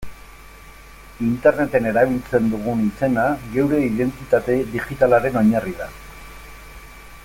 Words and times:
Interneten 1.25 1.89
erabiltzen 1.89 2.49
dugun 2.55 2.81
izena 2.87 3.25
geure 3.57 3.85
identitate 3.91 4.57
digitalaren 4.77 5.41
oinarri 5.43 5.79
da. 5.85 5.93